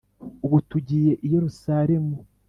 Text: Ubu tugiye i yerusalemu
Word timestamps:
Ubu 0.45 0.57
tugiye 0.69 1.11
i 1.25 1.27
yerusalemu 1.33 2.15